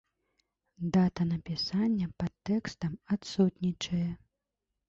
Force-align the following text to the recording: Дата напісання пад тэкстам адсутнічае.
Дата 0.95 1.27
напісання 1.33 2.09
пад 2.23 2.33
тэкстам 2.51 2.97
адсутнічае. 3.17 4.09